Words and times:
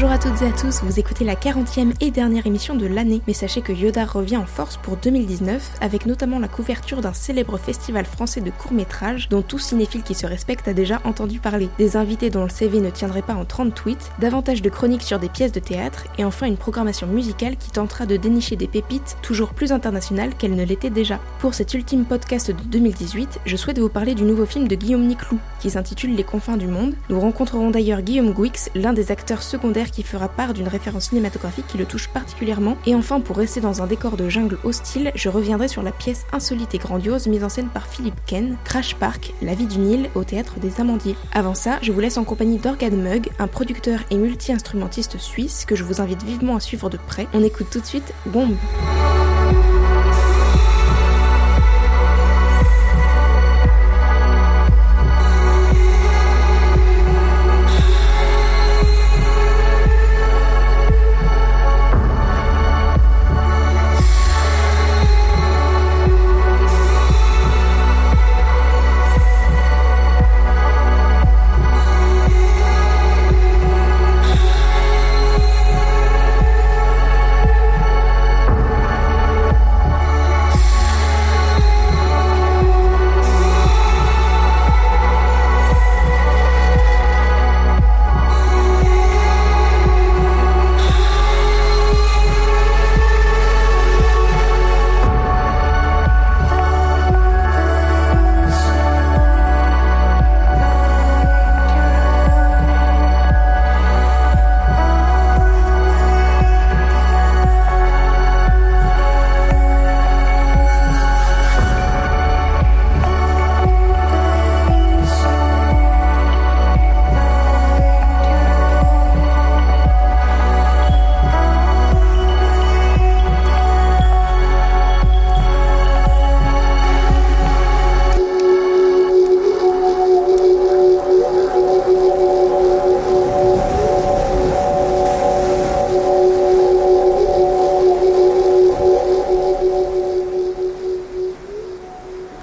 Bonjour 0.00 0.14
à 0.14 0.18
toutes 0.18 0.40
et 0.40 0.46
à 0.46 0.52
tous, 0.52 0.82
vous 0.82 0.98
écoutez 0.98 1.26
la 1.26 1.34
40e 1.34 1.92
et 2.00 2.10
dernière 2.10 2.46
émission 2.46 2.74
de 2.74 2.86
l'année, 2.86 3.20
mais 3.26 3.34
sachez 3.34 3.60
que 3.60 3.70
Yoda 3.70 4.06
revient 4.06 4.38
en 4.38 4.46
force 4.46 4.78
pour 4.78 4.96
2019 4.96 5.72
avec 5.82 6.06
notamment 6.06 6.38
la 6.38 6.48
couverture 6.48 7.02
d'un 7.02 7.12
célèbre 7.12 7.58
festival 7.58 8.06
français 8.06 8.40
de 8.40 8.50
court-métrage 8.50 9.28
dont 9.28 9.42
tout 9.42 9.58
cinéphile 9.58 10.02
qui 10.02 10.14
se 10.14 10.24
respecte 10.24 10.68
a 10.68 10.72
déjà 10.72 11.02
entendu 11.04 11.38
parler, 11.38 11.68
des 11.76 11.98
invités 11.98 12.30
dont 12.30 12.44
le 12.44 12.48
CV 12.48 12.80
ne 12.80 12.88
tiendrait 12.88 13.20
pas 13.20 13.34
en 13.34 13.44
30 13.44 13.74
tweets, 13.74 14.10
davantage 14.18 14.62
de 14.62 14.70
chroniques 14.70 15.02
sur 15.02 15.18
des 15.18 15.28
pièces 15.28 15.52
de 15.52 15.60
théâtre 15.60 16.04
et 16.16 16.24
enfin 16.24 16.46
une 16.46 16.56
programmation 16.56 17.06
musicale 17.06 17.58
qui 17.58 17.70
tentera 17.70 18.06
de 18.06 18.16
dénicher 18.16 18.56
des 18.56 18.68
pépites 18.68 19.18
toujours 19.20 19.52
plus 19.52 19.70
internationales 19.70 20.34
qu'elles 20.34 20.56
ne 20.56 20.64
l'étaient 20.64 20.88
déjà. 20.88 21.20
Pour 21.40 21.52
cet 21.52 21.74
ultime 21.74 22.06
podcast 22.06 22.50
de 22.50 22.62
2018, 22.62 23.40
je 23.44 23.56
souhaite 23.56 23.78
vous 23.78 23.90
parler 23.90 24.14
du 24.14 24.22
nouveau 24.22 24.46
film 24.46 24.66
de 24.66 24.76
Guillaume 24.76 25.06
Niclou 25.06 25.38
qui 25.60 25.68
s'intitule 25.68 26.14
Les 26.14 26.24
confins 26.24 26.56
du 26.56 26.68
monde. 26.68 26.94
Nous 27.10 27.20
rencontrerons 27.20 27.70
d'ailleurs 27.70 28.00
Guillaume 28.00 28.32
Gouix, 28.32 28.70
l'un 28.74 28.94
des 28.94 29.12
acteurs 29.12 29.42
secondaires 29.42 29.89
qui 29.90 30.02
fera 30.02 30.28
part 30.28 30.54
d'une 30.54 30.68
référence 30.68 31.08
cinématographique 31.08 31.66
qui 31.66 31.78
le 31.78 31.86
touche 31.86 32.08
particulièrement. 32.08 32.76
Et 32.86 32.94
enfin, 32.94 33.20
pour 33.20 33.36
rester 33.36 33.60
dans 33.60 33.82
un 33.82 33.86
décor 33.86 34.16
de 34.16 34.28
jungle 34.28 34.58
hostile, 34.64 35.12
je 35.14 35.28
reviendrai 35.28 35.68
sur 35.68 35.82
la 35.82 35.92
pièce 35.92 36.26
insolite 36.32 36.74
et 36.74 36.78
grandiose 36.78 37.26
mise 37.26 37.44
en 37.44 37.48
scène 37.48 37.68
par 37.68 37.86
Philippe 37.86 38.20
Ken, 38.26 38.56
Crash 38.64 38.94
Park, 38.96 39.32
La 39.42 39.54
vie 39.54 39.66
du 39.66 39.78
Nil 39.78 40.10
au 40.14 40.24
théâtre 40.24 40.60
des 40.60 40.80
Amandiers. 40.80 41.16
Avant 41.32 41.54
ça, 41.54 41.78
je 41.82 41.92
vous 41.92 42.00
laisse 42.00 42.18
en 42.18 42.24
compagnie 42.24 42.58
d'Organ 42.58 42.96
Mug, 42.96 43.28
un 43.38 43.46
producteur 43.46 44.00
et 44.10 44.16
multi-instrumentiste 44.16 45.18
suisse 45.18 45.64
que 45.66 45.76
je 45.76 45.84
vous 45.84 46.00
invite 46.00 46.22
vivement 46.22 46.56
à 46.56 46.60
suivre 46.60 46.90
de 46.90 46.96
près. 46.96 47.26
On 47.32 47.42
écoute 47.42 47.68
tout 47.70 47.80
de 47.80 47.86
suite 47.86 48.12
Womb. 48.32 48.56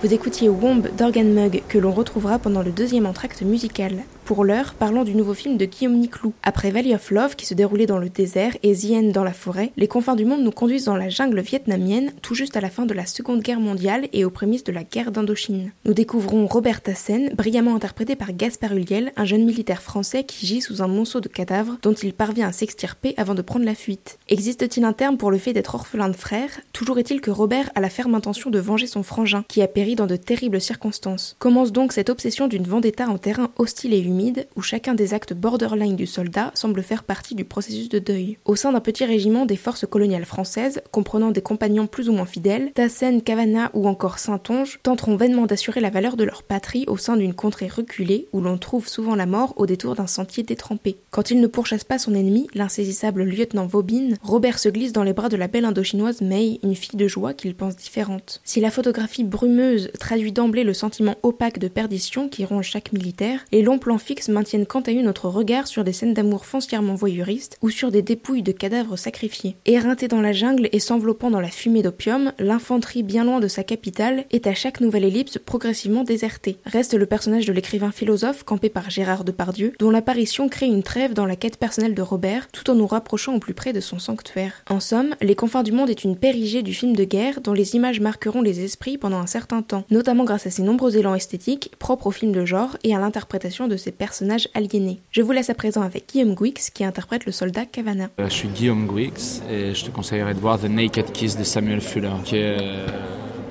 Vous 0.08 0.14
écoutiez 0.14 0.48
Womb 0.48 0.88
d'Organ 0.98 1.34
Mug 1.34 1.64
que 1.68 1.78
l'on 1.78 1.92
retrouvera 1.92 2.40
pendant 2.40 2.62
le 2.62 2.72
deuxième 2.72 3.06
entracte 3.06 3.42
musical. 3.42 4.06
Pour 4.28 4.44
l'heure, 4.44 4.74
parlons 4.74 5.06
du 5.06 5.16
nouveau 5.16 5.34
film 5.34 5.56
de 5.56 5.64
Guillaume 5.64 6.00
Niclou. 6.00 6.34
Après 6.44 6.70
Valley 6.70 6.94
of 6.94 7.12
Love, 7.12 7.38
qui 7.38 7.46
se 7.46 7.54
déroulait 7.54 7.86
dans 7.86 7.98
le 7.98 8.10
désert, 8.10 8.58
et 8.62 8.76
The 8.76 9.14
dans 9.14 9.24
la 9.24 9.32
forêt, 9.32 9.72
les 9.78 9.88
confins 9.88 10.18
du 10.18 10.26
monde 10.26 10.44
nous 10.44 10.52
conduisent 10.52 10.84
dans 10.84 10.98
la 10.98 11.08
jungle 11.08 11.40
vietnamienne, 11.40 12.12
tout 12.22 12.36
juste 12.36 12.58
à 12.58 12.60
la 12.60 12.70
fin 12.70 12.86
de 12.86 12.94
la 12.94 13.06
Seconde 13.06 13.42
Guerre 13.42 13.62
mondiale 13.62 14.10
et 14.12 14.26
aux 14.26 14.30
prémices 14.30 14.66
de 14.66 14.74
la 14.74 14.84
guerre 14.84 15.14
d'Indochine. 15.14 15.72
Nous 15.86 15.94
découvrons 15.94 16.46
Robert 16.46 16.82
Tassen, 16.82 17.30
brillamment 17.38 17.74
interprété 17.74 18.18
par 18.18 18.34
Gaspard 18.34 18.74
Ulliel, 18.74 19.14
un 19.16 19.24
jeune 19.24 19.46
militaire 19.46 19.82
français 19.82 20.26
qui 20.26 20.46
gît 20.46 20.62
sous 20.62 20.82
un 20.82 20.90
monceau 20.90 21.22
de 21.22 21.30
cadavres 21.30 21.78
dont 21.82 21.94
il 21.94 22.12
parvient 22.12 22.50
à 22.50 22.52
s'extirper 22.52 23.14
avant 23.16 23.34
de 23.34 23.42
prendre 23.42 23.64
la 23.64 23.76
fuite. 23.76 24.20
Existe-t-il 24.28 24.84
un 24.84 24.92
terme 24.92 25.16
pour 25.16 25.32
le 25.32 25.38
fait 25.38 25.54
d'être 25.54 25.74
orphelin 25.74 26.10
de 26.10 26.18
frère 26.18 26.50
Toujours 26.74 27.00
est-il 27.00 27.22
que 27.22 27.32
Robert 27.32 27.70
a 27.76 27.80
la 27.80 27.90
ferme 27.90 28.14
intention 28.14 28.50
de 28.50 28.60
venger 28.60 28.88
son 28.88 29.04
frangin, 29.04 29.46
qui 29.48 29.62
a 29.62 29.70
péri 29.70 29.96
dans 29.96 30.06
de 30.06 30.18
terribles 30.18 30.60
circonstances. 30.60 31.38
Commence 31.40 31.72
donc 31.72 31.94
cette 31.94 32.10
obsession 32.10 32.50
d'une 32.50 32.68
vendetta 32.68 33.08
en 33.08 33.18
terrain 33.18 33.52
hostile 33.56 33.94
et 33.94 34.02
humide 34.02 34.17
où 34.56 34.62
chacun 34.62 34.94
des 34.94 35.14
actes 35.14 35.34
borderline 35.34 35.96
du 35.96 36.08
soldat 36.08 36.52
semble 36.54 36.82
faire 36.82 37.04
partie 37.04 37.36
du 37.36 37.46
processus 37.46 37.90
de 37.90 38.00
deuil. 38.00 38.38
Au 38.46 38.56
sein 38.56 38.72
d'un 38.72 38.80
petit 38.80 39.06
régiment 39.06 39.46
des 39.46 39.56
forces 39.56 39.86
coloniales 39.86 40.26
françaises, 40.26 40.82
comprenant 40.92 41.32
des 41.32 41.42
compagnons 41.42 41.88
plus 41.88 42.10
ou 42.10 42.14
moins 42.14 42.26
fidèles, 42.26 42.72
Tassen, 42.74 43.22
Cavana 43.22 43.70
ou 43.74 43.88
encore 43.88 44.20
Saint-Onge 44.20 44.80
tenteront 44.84 45.18
vainement 45.18 45.46
d'assurer 45.46 45.82
la 45.82 45.90
valeur 45.90 46.18
de 46.18 46.24
leur 46.24 46.44
patrie 46.44 46.86
au 46.88 46.98
sein 46.98 47.18
d'une 47.18 47.34
contrée 47.34 47.68
reculée 47.68 48.28
où 48.34 48.42
l'on 48.42 48.58
trouve 48.58 48.88
souvent 48.88 49.16
la 49.16 49.26
mort 49.26 49.54
au 49.58 49.66
détour 49.66 49.96
d'un 49.96 50.08
sentier 50.08 50.44
détrempé. 50.44 50.98
Quand 51.12 51.32
il 51.32 51.40
ne 51.40 51.48
pourchasse 51.48 51.84
pas 51.84 52.00
son 52.00 52.16
ennemi, 52.16 52.48
l'insaisissable 52.54 53.24
lieutenant 53.24 53.68
Vobin, 53.68 54.16
Robert 54.24 54.60
se 54.60 54.70
glisse 54.70 54.94
dans 54.94 55.04
les 55.04 55.14
bras 55.14 55.30
de 55.30 55.38
la 55.38 55.48
belle 55.48 55.66
indochinoise 55.66 56.22
May, 56.22 56.60
une 56.64 56.76
fille 56.76 56.98
de 56.98 57.08
joie 57.08 57.34
qu'il 57.34 57.56
pense 57.56 57.76
différente. 57.76 58.42
Si 58.44 58.60
la 58.60 58.72
photographie 58.72 59.24
brumeuse 59.24 59.92
traduit 60.00 60.32
d'emblée 60.32 60.64
le 60.64 60.74
sentiment 60.74 61.16
opaque 61.24 61.60
de 61.60 61.68
perdition 61.68 62.30
qui 62.30 62.46
ronge 62.46 62.68
chaque 62.68 62.94
militaire, 62.94 63.42
les 63.52 63.62
longs 63.62 63.80
plans 63.80 63.98
fixes 64.08 64.30
maintiennent 64.30 64.66
quant 64.66 64.80
à 64.80 64.92
eux 64.92 65.02
notre 65.02 65.28
regard 65.28 65.68
sur 65.68 65.84
des 65.84 65.92
scènes 65.92 66.14
d'amour 66.14 66.46
foncièrement 66.46 66.96
voyeuristes 66.96 67.58
ou 67.62 67.70
sur 67.70 67.92
des 67.92 68.02
dépouilles 68.02 68.42
de 68.42 68.54
cadavres 68.54 68.96
sacrifiés. 68.96 69.58
Éreinté 69.66 70.08
dans 70.08 70.22
la 70.22 70.32
jungle 70.32 70.70
et 70.72 70.80
s'enveloppant 70.80 71.30
dans 71.30 71.42
la 71.42 71.50
fumée 71.50 71.84
d'opium, 71.84 72.32
l'infanterie 72.40 73.04
bien 73.04 73.26
loin 73.26 73.42
de 73.42 73.50
sa 73.50 73.66
capitale 73.66 74.24
est 74.32 74.48
à 74.48 74.54
chaque 74.54 74.80
nouvelle 74.80 75.04
ellipse 75.04 75.40
progressivement 75.46 76.04
désertée. 76.04 76.58
Reste 76.66 76.94
le 76.94 77.06
personnage 77.06 77.46
de 77.46 77.52
l'écrivain 77.52 77.92
philosophe 77.92 78.46
campé 78.46 78.70
par 78.70 78.90
Gérard 78.90 79.26
Depardieu, 79.26 79.74
dont 79.78 79.92
l'apparition 79.92 80.48
crée 80.48 80.68
une 80.68 80.84
trêve 80.84 81.14
dans 81.14 81.26
la 81.26 81.36
quête 81.36 81.58
personnelle 81.58 81.94
de 81.94 82.02
Robert, 82.02 82.48
tout 82.54 82.70
en 82.70 82.76
nous 82.76 82.88
rapprochant 82.88 83.36
au 83.36 83.40
plus 83.40 83.54
près 83.54 83.74
de 83.74 83.82
son 83.82 84.00
sanctuaire. 84.00 84.64
En 84.70 84.80
somme, 84.80 85.16
Les 85.20 85.36
confins 85.36 85.64
du 85.64 85.74
monde 85.74 85.90
est 85.90 86.06
une 86.06 86.16
périgée 86.16 86.62
du 86.62 86.74
film 86.74 86.96
de 86.96 87.04
guerre 87.04 87.42
dont 87.42 87.52
les 87.52 87.76
images 87.76 88.00
marqueront 88.00 88.42
les 88.42 88.64
esprits 88.64 88.98
pendant 88.98 89.18
un 89.18 89.28
certain 89.28 89.62
temps, 89.62 89.84
notamment 89.90 90.24
grâce 90.24 90.48
à 90.48 90.50
ses 90.50 90.64
nombreux 90.64 90.96
élans 90.96 91.16
esthétiques 91.16 91.72
propres 91.78 92.08
au 92.08 92.12
film 92.12 92.32
de 92.32 92.46
genre 92.46 92.78
et 92.86 92.96
à 92.96 93.00
l'interprétation 93.00 93.68
de 93.68 93.76
ses 93.76 93.92
personnage 93.98 94.48
aliéné. 94.54 95.02
Je 95.12 95.22
vous 95.22 95.32
laisse 95.32 95.50
à 95.50 95.54
présent 95.54 95.82
avec 95.82 96.10
Guillaume 96.10 96.36
Guix 96.36 96.72
qui 96.74 96.84
interprète 96.84 97.26
le 97.26 97.32
soldat 97.32 97.66
Cavana. 97.66 98.10
Euh, 98.20 98.30
je 98.30 98.34
suis 98.34 98.48
Guillaume 98.48 98.88
Guix 98.88 99.42
et 99.50 99.74
je 99.74 99.86
te 99.86 99.92
conseillerais 99.92 100.34
de 100.34 100.40
voir 100.40 100.60
The 100.60 100.70
Naked 100.70 101.12
Kiss 101.12 101.38
de 101.38 101.44
Samuel 101.44 101.82
Fuller, 101.82 102.14
qui 102.24 102.38
est 102.38 102.58
euh, 102.62 102.88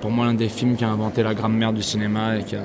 pour 0.00 0.10
moi 0.10 0.24
l'un 0.26 0.34
des 0.34 0.48
films 0.48 0.76
qui 0.76 0.84
a 0.84 0.88
inventé 0.88 1.22
la 1.22 1.34
grammaire 1.34 1.72
du 1.72 1.82
cinéma 1.82 2.38
et 2.38 2.44
qui 2.44 2.56
a 2.56 2.62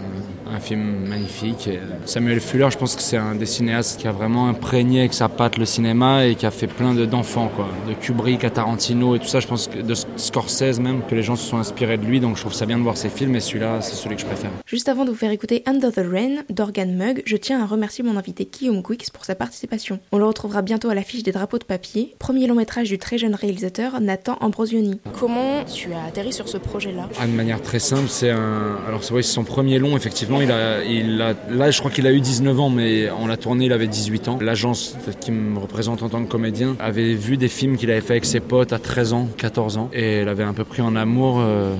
un 0.53 0.59
film 0.59 1.07
magnifique. 1.07 1.69
Samuel 2.05 2.41
Fuller, 2.41 2.67
je 2.71 2.77
pense 2.77 2.95
que 2.95 3.01
c'est 3.01 3.17
un 3.17 3.35
des 3.35 3.45
cinéastes 3.45 3.99
qui 3.99 4.07
a 4.07 4.11
vraiment 4.11 4.47
imprégné 4.49 4.99
avec 4.99 5.13
sa 5.13 5.29
patte 5.29 5.57
le 5.57 5.65
cinéma 5.65 6.25
et 6.25 6.35
qui 6.35 6.45
a 6.45 6.51
fait 6.51 6.67
plein 6.67 6.93
d'enfants, 6.93 7.49
quoi. 7.55 7.69
De 7.87 7.93
Kubrick 7.93 8.43
à 8.43 8.49
Tarantino 8.49 9.15
et 9.15 9.19
tout 9.19 9.27
ça, 9.27 9.39
je 9.39 9.47
pense 9.47 9.67
que 9.67 9.79
de 9.79 9.93
Scorsese 10.17 10.79
même, 10.79 11.01
que 11.07 11.15
les 11.15 11.23
gens 11.23 11.35
se 11.35 11.47
sont 11.47 11.57
inspirés 11.57 11.97
de 11.97 12.05
lui, 12.05 12.19
donc 12.19 12.35
je 12.35 12.41
trouve 12.41 12.53
ça 12.53 12.65
bien 12.65 12.77
de 12.77 12.83
voir 12.83 12.97
ses 12.97 13.09
films 13.09 13.35
et 13.35 13.39
celui-là, 13.39 13.81
c'est 13.81 13.95
celui 13.95 14.15
que 14.15 14.21
je 14.21 14.25
préfère. 14.27 14.51
Juste 14.65 14.89
avant 14.89 15.05
de 15.05 15.09
vous 15.09 15.15
faire 15.15 15.31
écouter 15.31 15.63
Under 15.65 15.91
the 15.91 16.01
Rain 16.05 16.43
d'Organ 16.49 16.93
Mug, 16.93 17.23
je 17.25 17.37
tiens 17.37 17.61
à 17.61 17.65
remercier 17.65 18.03
mon 18.03 18.17
invité 18.17 18.47
Guillaume 18.51 18.83
Quix 18.83 19.09
pour 19.09 19.25
sa 19.25 19.35
participation. 19.35 19.99
On 20.11 20.17
le 20.17 20.25
retrouvera 20.25 20.61
bientôt 20.61 20.89
à 20.89 20.95
l'affiche 20.95 21.23
des 21.23 21.31
drapeaux 21.31 21.59
de 21.59 21.63
papier, 21.63 22.13
premier 22.19 22.47
long 22.47 22.55
métrage 22.55 22.89
du 22.89 22.97
très 22.97 23.17
jeune 23.17 23.35
réalisateur 23.35 24.01
Nathan 24.01 24.37
Ambrosioni. 24.41 24.99
Comment 25.17 25.63
tu 25.63 25.93
as 25.93 26.03
atterri 26.07 26.33
sur 26.33 26.49
ce 26.49 26.57
projet-là? 26.57 27.07
Ah, 27.19 27.27
De 27.27 27.31
manière 27.31 27.61
très 27.61 27.79
simple, 27.79 28.09
c'est 28.09 28.31
un. 28.31 28.77
Alors, 28.87 29.03
c'est 29.03 29.21
son 29.21 29.43
premier 29.43 29.79
long, 29.79 29.95
effectivement 29.95 30.40
il 30.41 30.51
a, 30.51 30.83
il 30.83 31.21
a, 31.21 31.33
là, 31.49 31.71
je 31.71 31.79
crois 31.79 31.91
qu'il 31.91 32.07
a 32.07 32.11
eu 32.11 32.19
19 32.19 32.59
ans, 32.59 32.69
mais 32.69 33.09
on 33.11 33.27
l'a 33.27 33.37
tourné, 33.37 33.65
il 33.65 33.73
avait 33.73 33.87
18 33.87 34.27
ans. 34.27 34.39
L'agence 34.41 34.95
qui 35.19 35.31
me 35.31 35.59
représente 35.59 36.03
en 36.03 36.09
tant 36.09 36.23
que 36.23 36.29
comédien 36.29 36.75
avait 36.79 37.13
vu 37.13 37.37
des 37.37 37.47
films 37.47 37.77
qu'il 37.77 37.91
avait 37.91 38.01
fait 38.01 38.13
avec 38.13 38.25
ses 38.25 38.39
potes 38.39 38.73
à 38.73 38.79
13 38.79 39.13
ans, 39.13 39.27
14 39.37 39.77
ans, 39.77 39.89
et 39.93 40.13
elle 40.17 40.29
avait 40.29 40.43
un 40.43 40.53
peu 40.53 40.63
pris 40.63 40.81
en 40.81 40.95
amour. 40.95 41.37
Euh, 41.39 41.75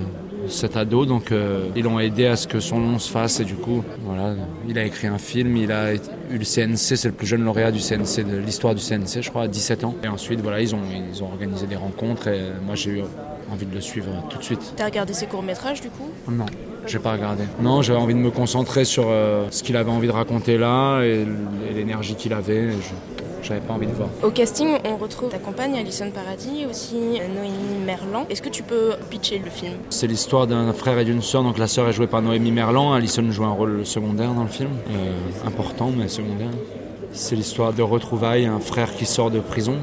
cet 0.48 0.75
ado, 0.75 1.06
donc 1.06 1.31
euh, 1.31 1.68
ils 1.75 1.84
l'ont 1.84 2.00
aidé 2.00 2.25
à 2.25 2.36
ce 2.36 2.48
que 2.48 2.60
son 2.60 2.80
nom 2.80 3.00
se 3.00 3.10
fasse 3.10 3.40
et 3.40 3.46
du 3.46 3.56
coup, 3.56 3.84
voilà, 4.04 4.36
il 4.68 4.78
a 4.78 4.84
écrit 4.84 5.07
un 5.07 5.18
film, 5.18 5.56
il 5.57 5.72
a 5.72 5.94
eu 5.94 6.00
le 6.31 6.44
CNC, 6.44 6.98
c'est 6.98 7.06
le 7.06 7.14
plus 7.14 7.28
jeune 7.28 7.44
lauréat 7.44 7.72
du 7.72 7.80
CNC 7.80 8.25
de 8.28 8.38
l'histoire 8.38 8.75
du 8.75 8.81
CNC, 8.81 9.22
je 9.22 9.30
crois, 9.30 9.44
à 9.44 9.48
17 9.48 9.84
ans. 9.84 9.96
Et 10.04 10.07
ensuite, 10.07 10.42
voilà, 10.42 10.62
ils 10.62 10.74
ont, 10.74 10.81
ils 11.14 11.24
ont 11.24 11.28
organisé 11.28 11.68
des 11.68 11.75
rencontres 11.75 12.28
et 12.28 12.42
moi 12.66 12.75
j'ai 12.75 12.92
eu 12.92 13.02
envie 13.52 13.66
de 13.66 13.74
le 13.75 13.81
suivre 13.81 14.10
tout 14.30 14.38
de 14.38 14.44
suite. 14.44 14.74
T'as 14.75 14.86
regardé 14.86 15.14
ses 15.14 15.28
courts-métrages 15.28 15.81
du 15.81 15.90
coup? 15.90 16.10
Non. 16.30 16.46
J'ai 16.88 17.00
pas 17.00 17.13
regardé. 17.13 17.44
Non, 17.62 17.81
j'avais 17.81 18.00
envie 18.00 18.13
de 18.13 18.19
me 18.19 18.31
concentrer 18.31 18.86
sur 18.86 19.06
euh, 19.07 19.45
ce 19.51 19.63
qu'il 19.63 19.78
avait 19.78 19.92
envie 19.92 20.07
de 20.07 20.12
raconter 20.12 20.57
là 20.57 21.01
et, 21.01 21.25
l'énergie 21.74 22.16
qu'il 22.16 22.33
avait. 22.33 22.69
J'avais 23.44 23.60
pas 23.60 23.74
envie 23.74 23.88
de 23.88 23.92
voir. 23.92 24.10
Au 24.24 24.30
casting, 24.30 24.78
on 24.86 24.98
retrouve 24.98 25.30
ta 25.30 25.39
compagne 25.39 25.75
Alison 25.75 26.12
Paradis, 26.12 26.66
aussi 26.69 26.95
Noémie 26.95 27.83
Merlan. 27.86 28.25
Est-ce 28.30 28.42
que 28.42 28.50
tu 28.50 28.62
peux 28.62 28.92
pitcher 29.10 29.42
le 29.44 29.50
film? 29.50 29.74
C'est 29.89 30.07
l'histoire 30.07 30.45
d'un 30.45 30.74
frère 30.74 31.00
et 31.00 31.06
d'une 31.06 31.22
sœur. 31.22 31.44
Donc 31.44 31.57
la 31.57 31.68
sœur 31.68 31.89
est 31.89 31.94
jouée 31.94 32.07
par 32.07 32.22
Noémie 32.22 32.51
Merlan. 32.51 32.94
Alison 32.94 33.30
joue 33.31 33.45
un 33.45 33.51
rôle 33.51 33.86
secondaire 33.86 34.33
dans 34.33 34.44
le 34.44 34.50
film, 34.50 34.69
euh, 34.92 35.48
important 35.48 35.92
mais 35.95 36.07
secondaire. 36.07 36.51
C'est 37.13 37.36
l'histoire 37.36 37.74
de 37.74 37.81
retrouvailles, 37.81 38.45
un 38.45 38.60
frère 38.60 38.94
qui 38.94 39.06
sort 39.06 39.31
de 39.31 39.39
prison 39.39 39.78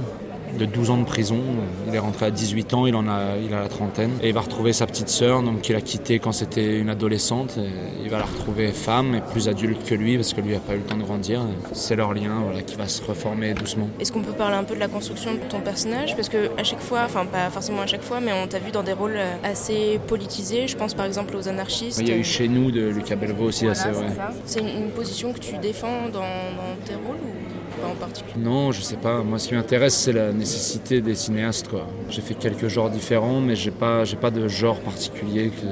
de 0.56 0.65
12 0.65 0.91
ans 0.91 0.99
de 0.99 1.05
prison. 1.05 1.41
Il 1.87 1.95
est 1.95 1.99
rentré 1.99 2.27
à 2.27 2.31
18 2.31 2.75
ans, 2.75 2.87
il 2.87 2.95
en 2.95 3.09
a, 3.09 3.37
il 3.37 3.53
a 3.55 3.61
la 3.61 3.69
trentaine. 3.69 4.11
Et 4.23 4.29
il 4.29 4.35
va 4.35 4.41
retrouver 4.41 4.73
sa 4.73 4.87
petite 4.87 5.09
sœur, 5.09 5.43
donc 5.43 5.62
qu'il 5.62 5.77
a 5.77 5.81
quittée 5.81 6.19
quand 6.19 6.33
c'était 6.33 6.79
une 6.79 6.91
adolescente. 6.91 7.59
il 8.03 8.11
va 8.11 8.19
la 8.19 8.25
retrouver 8.25 8.69
femme 8.69 9.15
et 9.15 9.21
plus 9.21 9.49
adulte 9.49 9.85
que 9.85 9.95
lui, 9.95 10.17
parce 10.17 10.33
que 10.33 10.41
lui 10.41 10.53
n'a 10.53 10.61
pas 10.61 10.75
eu 10.75 10.79
le 10.79 10.85
temps 10.85 10.97
de 10.97 11.03
grandir. 11.03 11.43
C'est 11.73 11.97
leur 11.97 12.15
lien 12.15 12.41
voilà, 12.45 12.62
qui 12.62 12.77
va 12.77 12.89
se 12.89 13.03
reformer 13.03 13.55
doucement. 13.55 13.89
Est-ce 14.00 14.12
qu'on 14.12 14.23
peut 14.23 14.33
parler 14.33 14.56
un 14.56 14.65
peu 14.65 14.75
de 14.75 14.81
la 14.81 14.89
construction 14.89 15.35
de 15.35 15.41
ton 15.49 15.61
personnage? 15.61 16.17
Parce 16.17 16.29
que 16.29 16.50
à 16.59 16.65
chaque 16.65 16.81
fois, 16.81 17.03
enfin 17.05 17.27
pas 17.27 17.50
forcément 17.50 17.83
à 17.83 17.87
chaque 17.87 18.03
fois, 18.03 18.21
mais 18.21 18.33
on 18.33 18.47
t'a 18.47 18.59
vu 18.59 18.71
dans 18.71 18.83
des 18.83 18.93
rôles 18.93 19.19
assez 19.45 20.00
politisés. 20.06 20.69
Je 20.69 20.77
pense 20.77 20.95
par 20.95 21.06
exemple 21.06 21.37
aux 21.37 21.49
anarchistes. 21.49 22.00
Il 22.00 22.09
y 22.09 22.12
a 22.12 22.17
eu 22.17 22.25
chez 22.25 22.49
nous 22.49 22.71
de 22.71 22.89
Lucas 22.89 23.17
Belvaux 23.17 23.47
aussi 23.47 23.67
assez 23.69 23.91
vrai. 23.91 24.06
C'est 24.45 24.61
une, 24.61 24.89
position 24.99 25.33
que 25.33 25.39
tu 25.39 25.56
défends 25.59 26.09
dans, 26.12 26.21
dans 26.21 26.75
tes 26.85 26.95
rôles 26.95 27.19
ou 27.23 27.39
en 27.87 27.95
particulier? 27.95 28.45
Non, 28.45 28.73
je 28.73 28.83
sais 28.83 28.97
pas. 28.97 29.23
Moi, 29.23 29.39
ce 29.39 29.49
qui 29.49 29.55
m'intéresse, 29.55 29.95
c'est 29.95 30.12
la 30.12 30.33
nécessité 30.38 31.00
des 31.00 31.14
cinéastes. 31.14 31.69
J'ai 32.08 32.23
fait 32.23 32.35
quelques 32.35 32.69
genres 32.69 32.90
différents, 32.90 33.40
mais 33.40 33.56
j'ai 33.56 33.70
pas, 33.70 34.05
j'ai 34.05 34.17
pas 34.17 34.31
de 34.31 34.49
genre 34.49 34.81
particulier 34.81 35.50
que 35.50 35.67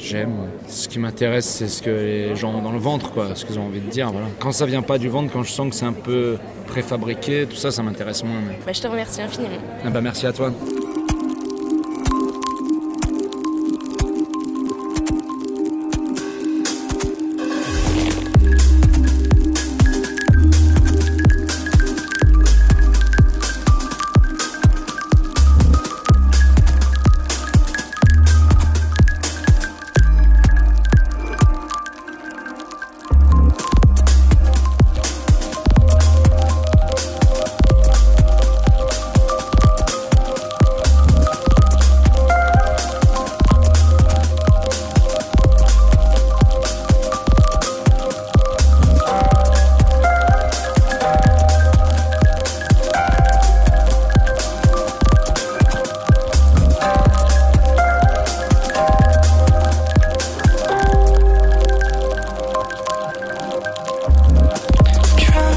j'aime. 0.00 0.34
Ce 0.68 0.88
qui 0.88 0.98
m'intéresse, 0.98 1.46
c'est 1.46 1.68
ce 1.68 1.82
que 1.82 1.90
les 1.90 2.36
gens 2.36 2.54
ont 2.54 2.62
dans 2.62 2.72
le 2.72 2.78
ventre, 2.78 3.12
quoi, 3.12 3.34
ce 3.34 3.44
qu'ils 3.44 3.58
ont 3.58 3.66
envie 3.66 3.80
de 3.80 3.90
dire. 3.90 4.10
Voilà. 4.10 4.26
Quand 4.38 4.52
ça 4.52 4.66
vient 4.66 4.82
pas 4.82 4.98
du 4.98 5.08
ventre, 5.08 5.32
quand 5.32 5.42
je 5.42 5.52
sens 5.52 5.68
que 5.70 5.74
c'est 5.74 5.86
un 5.86 5.92
peu 5.92 6.36
préfabriqué, 6.66 7.46
tout 7.46 7.56
ça, 7.56 7.70
ça 7.70 7.82
m'intéresse 7.82 8.24
moins. 8.24 8.40
Bah, 8.64 8.72
je 8.72 8.80
te 8.80 8.86
remercie 8.86 9.22
infiniment. 9.22 9.58
Ah 9.84 9.90
bah, 9.90 10.00
merci 10.00 10.26
à 10.26 10.32
toi. 10.32 10.52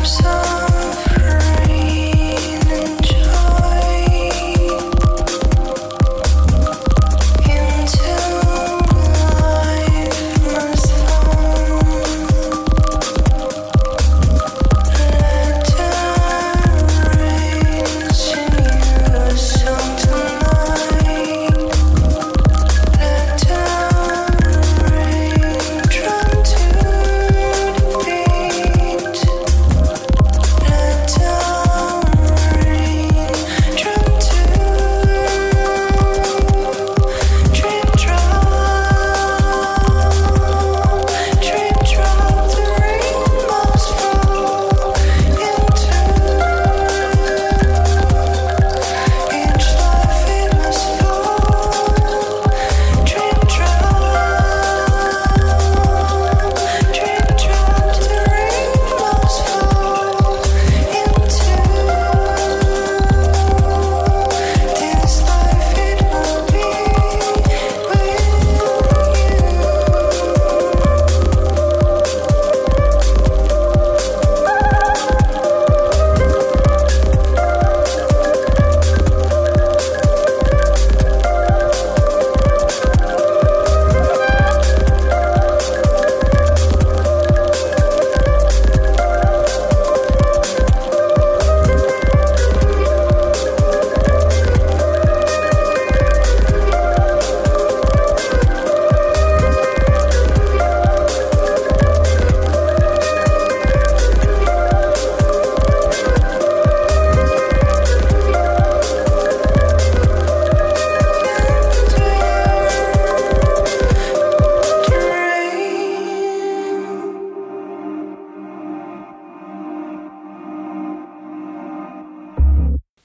so 0.09 0.38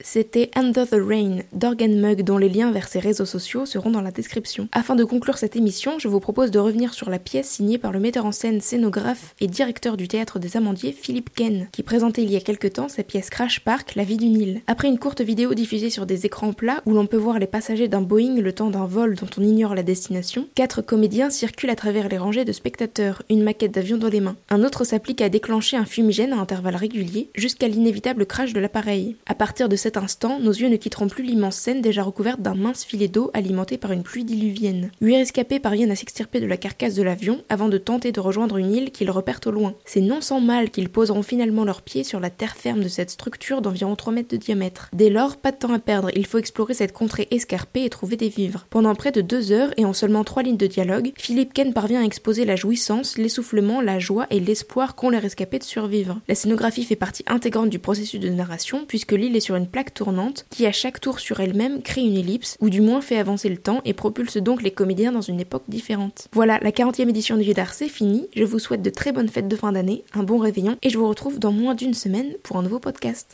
C'était 0.07 0.51
Under 0.55 0.87
the 0.87 1.01
Rain 1.03 1.39
d'Organ 1.51 1.99
Mug 1.99 2.21
dont 2.21 2.37
les 2.37 2.47
liens 2.47 2.71
vers 2.71 2.87
ses 2.87 2.99
réseaux 2.99 3.25
sociaux 3.25 3.65
seront 3.65 3.89
dans 3.89 4.03
la 4.03 4.11
description. 4.11 4.69
Afin 4.71 4.95
de 4.95 5.03
conclure 5.03 5.39
cette 5.39 5.55
émission, 5.55 5.97
je 5.97 6.07
vous 6.07 6.19
propose 6.19 6.51
de 6.51 6.59
revenir 6.59 6.93
sur 6.93 7.09
la 7.09 7.17
pièce 7.17 7.49
signée 7.49 7.79
par 7.79 7.91
le 7.91 7.99
metteur 7.99 8.27
en 8.27 8.31
scène, 8.31 8.61
scénographe 8.61 9.33
et 9.41 9.47
directeur 9.47 9.97
du 9.97 10.07
théâtre 10.07 10.37
des 10.37 10.57
Amandiers, 10.57 10.91
Philippe 10.91 11.31
Ken, 11.35 11.69
qui 11.71 11.81
présentait 11.81 12.21
il 12.21 12.31
y 12.31 12.35
a 12.35 12.39
quelque 12.39 12.67
temps 12.67 12.87
sa 12.87 13.01
pièce 13.01 13.31
Crash 13.31 13.61
Park, 13.61 13.95
La 13.95 14.03
vie 14.03 14.17
du 14.17 14.27
Nil. 14.27 14.61
Après 14.67 14.89
une 14.89 14.99
courte 14.99 15.21
vidéo 15.21 15.55
diffusée 15.55 15.89
sur 15.89 16.05
des 16.05 16.27
écrans 16.27 16.53
plats 16.53 16.83
où 16.85 16.93
l'on 16.93 17.07
peut 17.07 17.17
voir 17.17 17.39
les 17.39 17.47
passagers 17.47 17.87
d'un 17.87 18.01
Boeing 18.01 18.39
le 18.39 18.53
temps 18.53 18.69
d'un 18.69 18.85
vol 18.85 19.15
dont 19.15 19.29
on 19.39 19.43
ignore 19.43 19.73
la 19.73 19.81
destination, 19.81 20.47
quatre 20.53 20.83
comédiens 20.83 21.31
circulent 21.31 21.71
à 21.71 21.75
travers 21.75 22.09
les 22.09 22.19
rangées 22.19 22.45
de 22.45 22.51
spectateurs, 22.51 23.23
une 23.31 23.41
maquette 23.41 23.73
d'avion 23.73 23.97
dans 23.97 24.09
les 24.09 24.21
mains. 24.21 24.37
Un 24.49 24.63
autre 24.63 24.83
s'applique 24.83 25.21
à 25.21 25.29
déclencher 25.29 25.77
un 25.77 25.85
fumigène 25.85 26.31
à 26.31 26.37
intervalles 26.37 26.75
réguliers 26.75 27.31
jusqu'à 27.33 27.67
l'inévitable 27.67 28.27
crash 28.27 28.53
de 28.53 28.59
l'appareil. 28.59 29.15
À 29.25 29.33
partir 29.33 29.67
de 29.67 29.75
cette 29.75 29.94
instant, 29.97 30.39
nos 30.39 30.51
yeux 30.51 30.69
ne 30.69 30.77
quitteront 30.77 31.07
plus 31.07 31.23
l'immense 31.23 31.55
scène 31.55 31.81
déjà 31.81 32.03
recouverte 32.03 32.41
d'un 32.41 32.55
mince 32.55 32.83
filet 32.83 33.07
d'eau 33.07 33.31
alimenté 33.33 33.77
par 33.77 33.91
une 33.91 34.03
pluie 34.03 34.25
diluvienne. 34.25 34.91
Huit 35.01 35.17
rescapés 35.17 35.59
parviennent 35.59 35.91
à 35.91 35.95
s'extirper 35.95 36.39
de 36.39 36.45
la 36.45 36.57
carcasse 36.57 36.95
de 36.95 37.03
l'avion 37.03 37.43
avant 37.49 37.69
de 37.69 37.77
tenter 37.77 38.11
de 38.11 38.19
rejoindre 38.19 38.57
une 38.57 38.73
île 38.73 38.91
qu'ils 38.91 39.11
repèrent 39.11 39.41
au 39.45 39.51
loin. 39.51 39.75
C'est 39.85 40.01
non 40.01 40.21
sans 40.21 40.41
mal 40.41 40.69
qu'ils 40.69 40.89
poseront 40.89 41.23
finalement 41.23 41.65
leurs 41.65 41.81
pieds 41.81 42.03
sur 42.03 42.19
la 42.19 42.29
terre 42.29 42.55
ferme 42.55 42.83
de 42.83 42.87
cette 42.87 43.09
structure 43.09 43.61
d'environ 43.61 43.95
3 43.95 44.13
mètres 44.13 44.29
de 44.29 44.37
diamètre. 44.37 44.89
Dès 44.93 45.09
lors, 45.09 45.37
pas 45.37 45.51
de 45.51 45.57
temps 45.57 45.73
à 45.73 45.79
perdre, 45.79 46.09
il 46.15 46.25
faut 46.25 46.37
explorer 46.37 46.73
cette 46.73 46.93
contrée 46.93 47.27
escarpée 47.31 47.85
et 47.85 47.89
trouver 47.89 48.17
des 48.17 48.29
vivres. 48.29 48.65
Pendant 48.69 48.95
près 48.95 49.11
de 49.11 49.21
deux 49.21 49.51
heures 49.51 49.73
et 49.77 49.85
en 49.85 49.93
seulement 49.93 50.23
trois 50.23 50.43
lignes 50.43 50.57
de 50.57 50.67
dialogue, 50.67 51.11
Philippe 51.17 51.53
Ken 51.53 51.73
parvient 51.73 52.01
à 52.01 52.05
exposer 52.05 52.45
la 52.45 52.55
jouissance, 52.55 53.17
l'essoufflement, 53.17 53.81
la 53.81 53.99
joie 53.99 54.27
et 54.29 54.39
l'espoir 54.39 54.95
qu'ont 54.95 55.09
les 55.09 55.19
rescapés 55.19 55.59
de 55.59 55.63
survivre. 55.63 56.19
La 56.27 56.35
scénographie 56.35 56.83
fait 56.83 56.95
partie 56.95 57.23
intégrante 57.27 57.69
du 57.69 57.79
processus 57.79 58.19
de 58.19 58.29
narration 58.29 58.85
puisque 58.87 59.11
l'île 59.11 59.35
est 59.35 59.41
sur 59.41 59.55
une 59.55 59.67
tournante 59.93 60.45
qui 60.49 60.65
à 60.65 60.71
chaque 60.71 60.99
tour 60.99 61.19
sur 61.19 61.39
elle-même 61.39 61.81
crée 61.81 62.01
une 62.01 62.17
ellipse 62.17 62.57
ou 62.61 62.69
du 62.69 62.81
moins 62.81 63.01
fait 63.01 63.17
avancer 63.17 63.49
le 63.49 63.57
temps 63.57 63.81
et 63.85 63.93
propulse 63.93 64.37
donc 64.37 64.61
les 64.61 64.71
comédiens 64.71 65.11
dans 65.11 65.21
une 65.21 65.39
époque 65.39 65.63
différente. 65.67 66.27
Voilà, 66.33 66.59
la 66.61 66.71
40e 66.71 67.09
édition 67.09 67.37
du 67.37 67.43
Vieux 67.43 67.53
d'Art 67.53 67.73
c'est 67.73 67.89
fini. 67.89 68.27
Je 68.35 68.43
vous 68.43 68.59
souhaite 68.59 68.81
de 68.81 68.89
très 68.89 69.11
bonnes 69.11 69.29
fêtes 69.29 69.47
de 69.47 69.55
fin 69.55 69.71
d'année, 69.71 70.03
un 70.13 70.23
bon 70.23 70.37
réveillon 70.37 70.77
et 70.81 70.89
je 70.89 70.97
vous 70.97 71.07
retrouve 71.07 71.39
dans 71.39 71.51
moins 71.51 71.75
d'une 71.75 71.93
semaine 71.93 72.33
pour 72.43 72.57
un 72.57 72.63
nouveau 72.63 72.79
podcast. 72.79 73.33